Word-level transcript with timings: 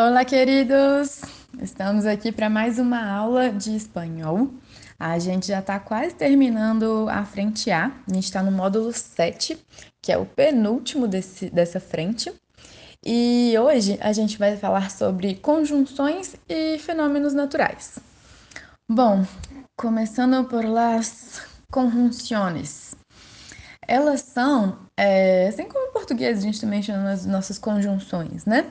Olá, 0.00 0.24
queridos! 0.24 1.22
Estamos 1.60 2.06
aqui 2.06 2.30
para 2.30 2.48
mais 2.48 2.78
uma 2.78 3.04
aula 3.04 3.50
de 3.50 3.74
espanhol. 3.74 4.48
A 4.96 5.18
gente 5.18 5.48
já 5.48 5.58
está 5.58 5.80
quase 5.80 6.14
terminando 6.14 7.08
a 7.10 7.24
frente 7.24 7.68
A, 7.72 7.86
a 7.86 8.14
gente 8.14 8.22
está 8.22 8.40
no 8.40 8.52
módulo 8.52 8.92
7, 8.92 9.58
que 10.00 10.12
é 10.12 10.16
o 10.16 10.24
penúltimo 10.24 11.08
desse, 11.08 11.50
dessa 11.50 11.80
frente. 11.80 12.32
E 13.04 13.52
hoje 13.58 13.98
a 14.00 14.12
gente 14.12 14.38
vai 14.38 14.56
falar 14.56 14.88
sobre 14.92 15.34
conjunções 15.34 16.36
e 16.48 16.78
fenômenos 16.78 17.34
naturais. 17.34 17.98
Bom, 18.88 19.26
começando 19.76 20.46
por 20.46 20.64
las 20.64 21.42
conjunções. 21.72 22.94
Elas 23.84 24.20
são, 24.20 24.78
é, 24.96 25.48
assim 25.48 25.64
como 25.64 25.88
em 25.88 25.92
português 25.92 26.38
a 26.38 26.42
gente 26.42 26.60
também 26.60 26.84
chama 26.84 27.10
as 27.10 27.26
nossas 27.26 27.58
conjunções, 27.58 28.44
né? 28.44 28.64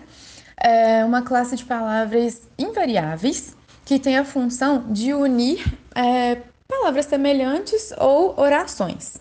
É 0.61 1.05
uma 1.05 1.21
classe 1.21 1.55
de 1.55 1.65
palavras 1.65 2.41
invariáveis 2.57 3.55
que 3.85 3.99
tem 3.99 4.17
a 4.17 4.25
função 4.25 4.91
de 4.91 5.13
unir 5.13 5.77
é, 5.95 6.41
palavras 6.67 7.05
semelhantes 7.05 7.93
ou 7.97 8.39
orações. 8.39 9.17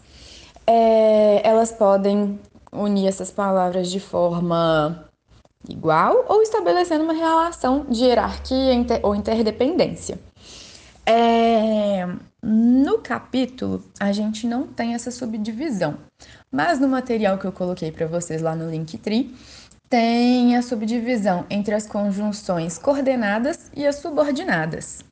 É, 0.66 1.40
elas 1.48 1.70
podem 1.70 2.40
unir 2.72 3.06
essas 3.06 3.30
palavras 3.30 3.90
de 3.90 4.00
forma 4.00 5.08
igual 5.68 6.24
ou 6.28 6.42
estabelecendo 6.42 7.04
uma 7.04 7.12
relação 7.12 7.86
de 7.88 8.04
hierarquia 8.04 8.74
inter, 8.74 9.00
ou 9.02 9.14
interdependência. 9.14 10.18
É, 11.04 12.04
no 12.42 12.98
capítulo, 12.98 13.84
a 14.00 14.10
gente 14.10 14.46
não 14.46 14.66
tem 14.66 14.94
essa 14.94 15.12
subdivisão, 15.12 15.96
mas 16.50 16.80
no 16.80 16.88
material 16.88 17.38
que 17.38 17.44
eu 17.44 17.52
coloquei 17.52 17.92
para 17.92 18.06
vocês 18.06 18.42
lá 18.42 18.56
no 18.56 18.68
Linktree, 18.68 19.32
tem 19.88 20.56
a 20.56 20.62
subdivisão 20.62 21.46
entre 21.48 21.74
as 21.74 21.86
conjunções 21.86 22.78
coordenadas 22.78 23.70
e 23.74 23.86
as 23.86 23.96
subordinadas. 23.96 25.04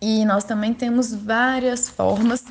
E 0.00 0.24
nós 0.24 0.44
também 0.44 0.72
temos 0.72 1.12
várias 1.12 1.88
formas 1.88 2.44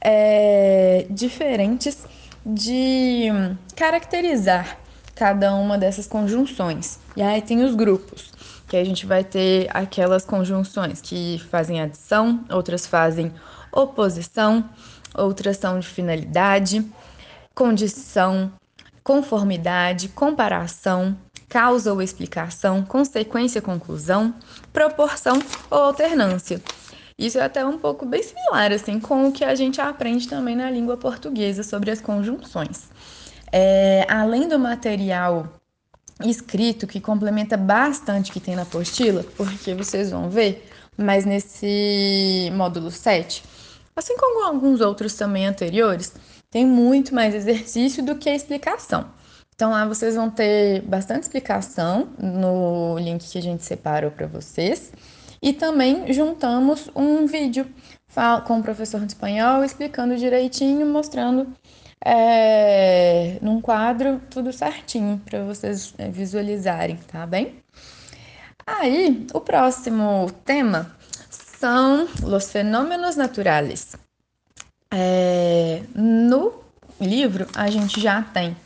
é, 0.00 1.06
diferentes 1.08 2.06
de 2.44 3.28
caracterizar 3.74 4.78
cada 5.14 5.54
uma 5.54 5.78
dessas 5.78 6.06
conjunções. 6.06 6.98
E 7.16 7.22
aí 7.22 7.40
tem 7.40 7.62
os 7.64 7.74
grupos, 7.74 8.32
que 8.68 8.76
a 8.76 8.84
gente 8.84 9.04
vai 9.06 9.24
ter 9.24 9.68
aquelas 9.74 10.24
conjunções 10.24 11.00
que 11.00 11.42
fazem 11.50 11.80
adição, 11.80 12.44
outras 12.50 12.86
fazem 12.86 13.32
oposição, 13.72 14.68
outras 15.14 15.56
são 15.56 15.78
de 15.78 15.86
finalidade, 15.86 16.84
condição, 17.54 18.52
conformidade, 19.10 20.08
comparação, 20.10 21.18
causa 21.48 21.92
ou 21.92 22.00
explicação, 22.00 22.84
consequência, 22.84 23.60
conclusão, 23.60 24.32
proporção 24.72 25.36
ou 25.68 25.78
alternância. 25.78 26.62
Isso 27.18 27.36
é 27.36 27.42
até 27.42 27.66
um 27.66 27.76
pouco 27.76 28.06
bem 28.06 28.22
similar 28.22 28.70
assim 28.70 29.00
com 29.00 29.26
o 29.26 29.32
que 29.32 29.42
a 29.42 29.52
gente 29.56 29.80
aprende 29.80 30.28
também 30.28 30.54
na 30.54 30.70
língua 30.70 30.96
portuguesa 30.96 31.64
sobre 31.64 31.90
as 31.90 32.00
conjunções. 32.00 32.88
É, 33.50 34.06
além 34.08 34.46
do 34.46 34.60
material 34.60 35.48
escrito 36.24 36.86
que 36.86 37.00
complementa 37.00 37.56
bastante 37.56 38.30
o 38.30 38.32
que 38.32 38.38
tem 38.38 38.54
na 38.54 38.62
apostila, 38.62 39.24
porque 39.36 39.74
vocês 39.74 40.12
vão 40.12 40.30
ver, 40.30 40.70
mas 40.96 41.24
nesse 41.24 42.48
módulo 42.54 42.92
7, 42.92 43.42
assim 43.96 44.16
como 44.16 44.44
alguns 44.44 44.80
outros 44.80 45.14
também 45.14 45.48
anteriores, 45.48 46.14
tem 46.50 46.66
muito 46.66 47.14
mais 47.14 47.34
exercício 47.34 48.02
do 48.02 48.16
que 48.16 48.28
explicação. 48.28 49.06
Então 49.54 49.70
lá 49.70 49.86
vocês 49.86 50.14
vão 50.14 50.30
ter 50.30 50.82
bastante 50.82 51.24
explicação 51.24 52.08
no 52.18 52.98
link 52.98 53.30
que 53.30 53.38
a 53.38 53.42
gente 53.42 53.62
separou 53.62 54.10
para 54.10 54.26
vocês. 54.26 54.92
E 55.42 55.52
também 55.52 56.12
juntamos 56.12 56.90
um 56.94 57.26
vídeo 57.26 57.66
com 58.46 58.58
o 58.58 58.62
professor 58.62 59.00
de 59.00 59.12
espanhol 59.12 59.64
explicando 59.64 60.16
direitinho, 60.16 60.86
mostrando 60.86 61.46
é, 62.04 63.38
num 63.40 63.60
quadro 63.60 64.20
tudo 64.30 64.52
certinho 64.52 65.20
para 65.24 65.42
vocês 65.44 65.94
é, 65.98 66.08
visualizarem, 66.08 66.96
tá 67.10 67.26
bem? 67.26 67.62
Aí, 68.66 69.26
o 69.32 69.40
próximo 69.40 70.30
tema 70.44 70.94
são 71.28 72.08
os 72.24 72.50
fenômenos 72.50 73.16
naturais. 73.16 73.96
É, 74.92 75.82
no 75.94 76.52
livro, 77.00 77.46
a 77.54 77.70
gente 77.70 78.00
já 78.00 78.22
tem 78.22 78.56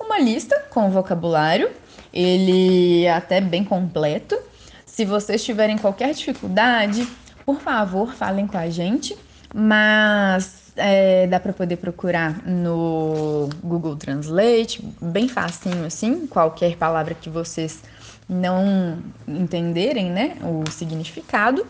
uma 0.00 0.18
lista 0.18 0.58
com 0.70 0.90
vocabulário, 0.90 1.70
ele 2.12 3.04
é 3.04 3.12
até 3.12 3.40
bem 3.40 3.64
completo. 3.64 4.38
Se 4.86 5.04
vocês 5.04 5.44
tiverem 5.44 5.76
qualquer 5.76 6.14
dificuldade, 6.14 7.06
por 7.44 7.60
favor, 7.60 8.14
falem 8.14 8.46
com 8.46 8.56
a 8.56 8.70
gente, 8.70 9.16
mas 9.54 10.72
é, 10.76 11.26
dá 11.26 11.38
para 11.38 11.52
poder 11.52 11.76
procurar 11.76 12.46
no 12.46 13.48
Google 13.62 13.96
Translate, 13.96 14.82
bem 15.00 15.28
facinho 15.28 15.84
assim, 15.84 16.26
qualquer 16.26 16.76
palavra 16.76 17.14
que 17.14 17.28
vocês 17.28 17.82
não 18.28 18.98
entenderem, 19.28 20.10
né, 20.10 20.36
o 20.42 20.70
significado. 20.70 21.66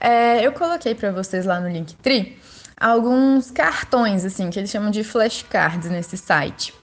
É, 0.00 0.44
eu 0.44 0.52
coloquei 0.52 0.94
para 0.94 1.12
vocês 1.12 1.44
lá 1.44 1.60
no 1.60 1.68
Linktree 1.68 2.38
alguns 2.82 3.50
cartões, 3.50 4.24
assim, 4.24 4.50
que 4.50 4.58
eles 4.58 4.70
chamam 4.70 4.90
de 4.90 5.04
flashcards 5.04 5.88
nesse 5.88 6.16
site. 6.16 6.74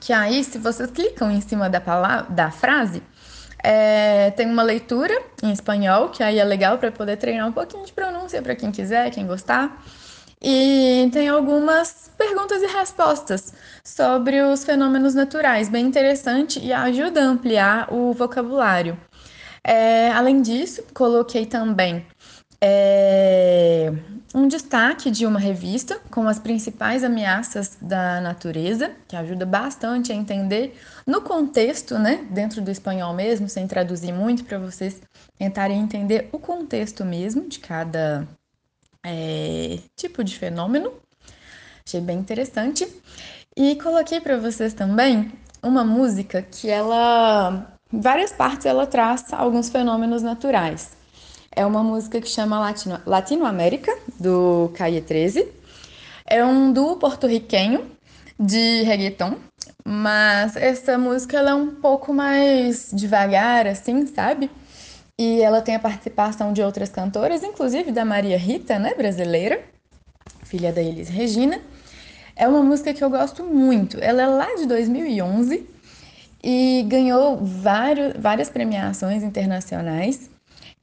Que 0.00 0.12
aí, 0.12 0.44
se 0.44 0.56
vocês 0.56 0.90
clicam 0.90 1.30
em 1.30 1.40
cima 1.40 1.68
da, 1.68 1.80
palavra, 1.80 2.30
da 2.30 2.50
frase, 2.50 3.02
é, 3.62 4.30
tem 4.30 4.46
uma 4.46 4.62
leitura 4.62 5.20
em 5.42 5.50
espanhol, 5.50 6.10
que 6.10 6.22
aí 6.22 6.38
é 6.38 6.44
legal 6.44 6.78
para 6.78 6.92
poder 6.92 7.16
treinar 7.16 7.48
um 7.48 7.52
pouquinho 7.52 7.84
de 7.84 7.92
pronúncia 7.92 8.40
para 8.40 8.54
quem 8.54 8.70
quiser, 8.70 9.10
quem 9.10 9.26
gostar. 9.26 9.82
E 10.40 11.08
tem 11.12 11.28
algumas 11.28 12.10
perguntas 12.16 12.62
e 12.62 12.66
respostas 12.66 13.52
sobre 13.82 14.40
os 14.42 14.64
fenômenos 14.64 15.14
naturais, 15.14 15.68
bem 15.68 15.86
interessante 15.86 16.60
e 16.60 16.72
ajuda 16.72 17.22
a 17.22 17.24
ampliar 17.24 17.92
o 17.92 18.12
vocabulário. 18.12 18.96
É, 19.64 20.12
além 20.12 20.40
disso, 20.42 20.84
coloquei 20.94 21.46
também 21.46 22.06
é, 22.60 23.92
um 24.36 24.46
destaque 24.46 25.10
de 25.10 25.24
uma 25.24 25.38
revista 25.38 25.98
com 26.10 26.28
as 26.28 26.38
principais 26.38 27.02
ameaças 27.02 27.78
da 27.80 28.20
natureza, 28.20 28.90
que 29.08 29.16
ajuda 29.16 29.46
bastante 29.46 30.12
a 30.12 30.14
entender 30.14 30.78
no 31.06 31.22
contexto, 31.22 31.98
né, 31.98 32.26
dentro 32.30 32.60
do 32.60 32.70
espanhol 32.70 33.14
mesmo, 33.14 33.48
sem 33.48 33.66
traduzir 33.66 34.12
muito, 34.12 34.44
para 34.44 34.58
vocês 34.58 35.00
tentarem 35.38 35.80
entender 35.80 36.28
o 36.32 36.38
contexto 36.38 37.02
mesmo 37.02 37.48
de 37.48 37.60
cada 37.60 38.28
é, 39.02 39.78
tipo 39.96 40.22
de 40.22 40.38
fenômeno. 40.38 40.92
Achei 41.86 42.02
bem 42.02 42.18
interessante. 42.18 42.86
E 43.56 43.76
coloquei 43.76 44.20
para 44.20 44.36
vocês 44.36 44.74
também 44.74 45.32
uma 45.62 45.82
música 45.82 46.42
que 46.42 46.68
ela, 46.68 47.74
várias 47.90 48.32
partes, 48.32 48.66
ela 48.66 48.86
traz 48.86 49.32
alguns 49.32 49.70
fenômenos 49.70 50.22
naturais. 50.22 50.95
É 51.56 51.64
uma 51.64 51.82
música 51.82 52.20
que 52.20 52.28
chama 52.28 52.60
Latino, 52.60 53.00
Latino 53.06 53.46
América, 53.46 53.90
do 54.20 54.70
Calle 54.74 55.00
13. 55.00 55.48
É 56.26 56.44
um 56.44 56.70
duo 56.70 56.96
porto-riquenho 56.96 57.90
de 58.38 58.82
reggaeton, 58.82 59.36
mas 59.82 60.54
essa 60.54 60.98
música 60.98 61.38
ela 61.38 61.52
é 61.52 61.54
um 61.54 61.76
pouco 61.76 62.12
mais 62.12 62.90
devagar, 62.92 63.66
assim, 63.66 64.06
sabe? 64.06 64.50
E 65.18 65.40
ela 65.40 65.62
tem 65.62 65.74
a 65.74 65.78
participação 65.78 66.52
de 66.52 66.60
outras 66.60 66.90
cantoras, 66.90 67.42
inclusive 67.42 67.90
da 67.90 68.04
Maria 68.04 68.36
Rita, 68.36 68.78
né, 68.78 68.92
brasileira, 68.92 69.58
filha 70.44 70.70
da 70.74 70.82
Elis 70.82 71.08
Regina. 71.08 71.58
É 72.36 72.46
uma 72.46 72.62
música 72.62 72.92
que 72.92 73.02
eu 73.02 73.08
gosto 73.08 73.42
muito. 73.42 73.96
Ela 73.98 74.22
é 74.22 74.26
lá 74.26 74.54
de 74.56 74.66
2011 74.66 75.66
e 76.44 76.84
ganhou 76.86 77.38
vários, 77.38 78.12
várias 78.18 78.50
premiações 78.50 79.22
internacionais 79.22 80.35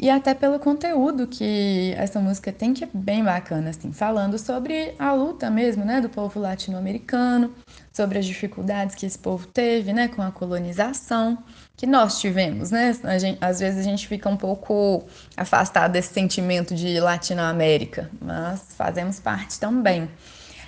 e 0.04 0.10
até 0.10 0.34
pelo 0.34 0.60
conteúdo 0.60 1.26
que 1.28 1.94
essa 1.96 2.20
música 2.20 2.52
tem, 2.52 2.74
que 2.74 2.84
é 2.84 2.90
bem 2.94 3.24
bacana, 3.24 3.70
assim, 3.70 3.94
falando 3.94 4.38
sobre 4.38 4.94
a 5.00 5.14
luta 5.14 5.50
mesmo, 5.50 5.86
né, 5.86 6.02
do 6.02 6.10
povo 6.10 6.42
latino-americano, 6.42 7.54
sobre 7.94 8.20
as 8.20 8.26
dificuldades 8.26 8.96
que 8.96 9.06
esse 9.06 9.18
povo 9.18 9.48
teve, 9.48 9.94
né, 9.94 10.10
com 10.10 10.22
a 10.22 10.30
colonização, 10.30 11.38
que 11.78 11.88
nós 11.88 12.20
tivemos, 12.20 12.70
né, 12.70 12.92
gente, 13.18 13.38
às 13.40 13.62
vezes 13.62 13.80
a 13.80 13.84
gente 13.84 14.06
fica 14.06 14.28
um 14.28 14.36
pouco 14.36 15.06
afastado 15.38 15.94
desse 15.94 16.14
sentimento 16.14 16.76
de 16.76 17.00
Latinoamérica, 17.00 18.12
mas 18.20 18.62
fazemos 18.76 19.22
parte 19.22 19.58
também. 19.58 20.10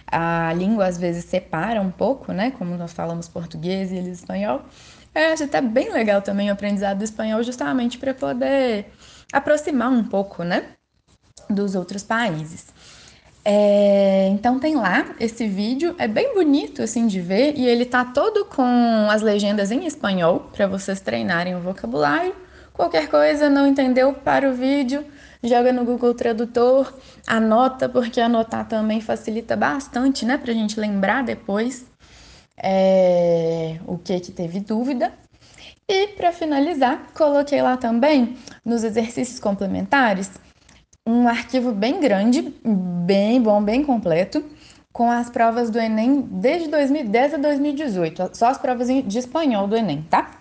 A 0.08 0.54
língua 0.54 0.86
às 0.86 0.98
vezes 0.98 1.26
separa 1.26 1.82
um 1.82 1.92
pouco, 1.92 2.32
né, 2.32 2.52
como 2.52 2.78
nós 2.78 2.94
falamos 2.94 3.28
português 3.28 3.92
e 3.92 3.96
eles 3.98 4.20
espanhol, 4.20 4.62
eu 5.16 5.34
acho 5.34 5.44
até 5.44 5.62
bem 5.62 5.92
legal 5.92 6.22
também 6.22 6.50
o 6.50 6.54
aprendizado 6.54 6.98
do 6.98 7.04
espanhol, 7.04 7.42
justamente 7.44 7.98
para 7.98 8.14
poder 8.14 8.88
aproximar 9.32 9.90
um 9.90 10.04
pouco, 10.04 10.44
né, 10.44 10.64
dos 11.50 11.76
outros 11.76 12.04
países. 12.04 12.68
É, 13.44 14.28
então 14.32 14.60
tem 14.60 14.76
lá 14.76 15.16
esse 15.20 15.48
vídeo, 15.48 15.96
é 16.00 16.08
bem 16.08 16.34
bonito 16.34 16.82
assim 16.82 17.06
de 17.06 17.22
ver 17.22 17.54
e 17.56 17.68
ele 17.68 17.86
tá 17.86 18.04
todo 18.04 18.46
com 18.46 19.08
as 19.10 19.22
legendas 19.22 19.72
em 19.72 19.86
espanhol 19.86 20.50
para 20.52 20.66
vocês 20.66 21.00
treinarem 21.00 21.56
o 21.56 21.60
vocabulário, 21.60 22.34
Qualquer 22.76 23.08
coisa, 23.08 23.50
não 23.50 23.66
entendeu, 23.66 24.12
para 24.12 24.50
o 24.50 24.54
vídeo, 24.54 25.06
joga 25.42 25.72
no 25.72 25.86
Google 25.86 26.14
Tradutor, 26.14 26.94
anota, 27.26 27.88
porque 27.88 28.20
anotar 28.20 28.68
também 28.68 29.00
facilita 29.00 29.56
bastante, 29.56 30.26
né, 30.26 30.38
pra 30.38 30.52
gente 30.52 30.78
lembrar 30.78 31.24
depois 31.24 31.86
é, 32.58 33.80
o 33.86 33.98
que 33.98 34.20
que 34.20 34.32
teve 34.32 34.60
dúvida. 34.60 35.14
E 35.88 36.08
para 36.10 36.32
finalizar, 36.32 37.12
coloquei 37.14 37.62
lá 37.62 37.78
também 37.78 38.38
nos 38.64 38.84
exercícios 38.84 39.40
complementares 39.40 40.32
um 41.08 41.28
arquivo 41.28 41.72
bem 41.72 42.00
grande, 42.00 42.54
bem 42.64 43.40
bom, 43.40 43.62
bem 43.62 43.84
completo, 43.84 44.44
com 44.92 45.12
as 45.12 45.30
provas 45.30 45.70
do 45.70 45.78
Enem 45.78 46.22
desde 46.22 46.68
2010 46.68 47.36
a 47.36 47.38
2018, 47.38 48.32
só 48.34 48.48
as 48.48 48.58
provas 48.58 48.88
de 48.88 49.20
espanhol 49.20 49.68
do 49.68 49.76
Enem, 49.76 50.02
tá? 50.10 50.32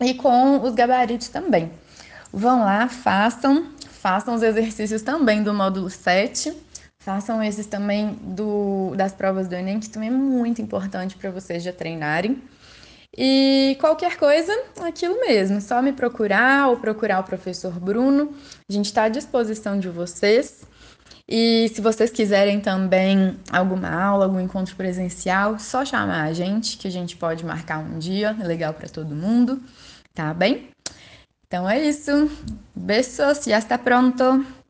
E 0.00 0.14
com 0.14 0.62
os 0.62 0.74
gabaritos 0.74 1.28
também. 1.28 1.70
Vão 2.32 2.60
lá, 2.60 2.88
façam, 2.88 3.72
façam 3.90 4.34
os 4.34 4.42
exercícios 4.42 5.02
também 5.02 5.42
do 5.42 5.52
módulo 5.52 5.90
7, 5.90 6.56
façam 7.04 7.42
esses 7.42 7.66
também 7.66 8.14
do, 8.22 8.94
das 8.96 9.12
provas 9.12 9.48
do 9.48 9.54
Enem, 9.54 9.80
que 9.80 9.88
também 9.88 10.08
é 10.08 10.12
muito 10.12 10.62
importante 10.62 11.16
para 11.16 11.30
vocês 11.30 11.62
já 11.62 11.72
treinarem. 11.72 12.40
E 13.16 13.76
qualquer 13.80 14.16
coisa, 14.16 14.52
aquilo 14.80 15.20
mesmo, 15.20 15.60
só 15.60 15.82
me 15.82 15.92
procurar 15.92 16.68
ou 16.68 16.78
procurar 16.78 17.20
o 17.20 17.24
professor 17.24 17.78
Bruno. 17.78 18.34
A 18.68 18.72
gente 18.72 18.86
está 18.86 19.04
à 19.04 19.08
disposição 19.08 19.78
de 19.78 19.88
vocês. 19.88 20.64
E 21.28 21.70
se 21.74 21.80
vocês 21.80 22.10
quiserem 22.10 22.60
também 22.60 23.36
alguma 23.50 23.88
aula, 23.90 24.24
algum 24.24 24.40
encontro 24.40 24.74
presencial, 24.76 25.58
só 25.58 25.84
chamar 25.84 26.24
a 26.24 26.32
gente, 26.32 26.76
que 26.76 26.88
a 26.88 26.90
gente 26.90 27.16
pode 27.16 27.44
marcar 27.44 27.78
um 27.78 27.98
dia, 27.98 28.36
é 28.40 28.44
legal 28.44 28.72
para 28.72 28.88
todo 28.88 29.14
mundo, 29.14 29.60
tá 30.14 30.32
bem? 30.32 30.70
Então 31.46 31.68
é 31.68 31.80
isso. 31.80 32.30
Beijos 32.74 33.46
e 33.46 33.52
hasta 33.52 33.76
pronto! 33.76 34.61